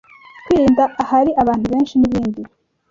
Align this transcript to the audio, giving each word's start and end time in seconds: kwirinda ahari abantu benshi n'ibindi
kwirinda 0.45 0.83
ahari 1.01 1.31
abantu 1.41 1.65
benshi 1.73 1.93
n'ibindi 1.97 2.41